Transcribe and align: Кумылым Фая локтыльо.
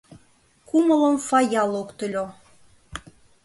Кумылым 0.69 1.15
Фая 1.27 1.63
локтыльо. 1.71 2.25